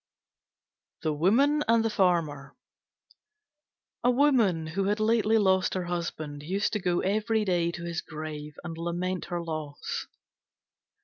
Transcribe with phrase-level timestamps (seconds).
[1.03, 2.55] THE WOMAN AND THE FARMER
[4.03, 8.01] A Woman, who had lately lost her husband, used to go every day to his
[8.01, 10.07] grave and lament her loss.